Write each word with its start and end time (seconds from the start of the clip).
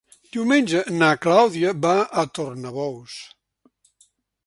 Diumenge 0.35 0.81
na 0.95 1.09
Clàudia 1.27 1.75
va 1.85 1.93
a 2.23 2.27
Tornabous. 2.39 3.19